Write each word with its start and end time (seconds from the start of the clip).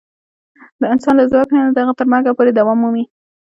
د 0.79 0.83
انسان 0.93 1.13
له 1.19 1.25
زوکړې 1.31 1.57
نه 1.65 1.71
د 1.73 1.77
هغه 1.83 1.93
تر 1.99 2.05
مرګه 2.13 2.31
پورې 2.37 2.51
دوام 2.53 2.77
مومي. 2.81 3.03